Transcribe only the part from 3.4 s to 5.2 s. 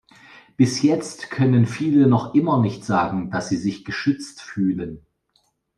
sie sich geschützt fühlen.